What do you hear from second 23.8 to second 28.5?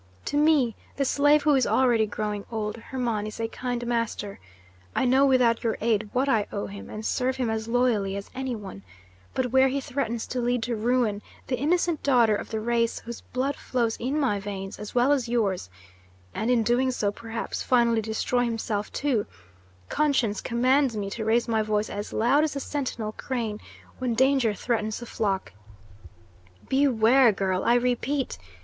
when danger threatens the flock. Beware, girl, I repeat!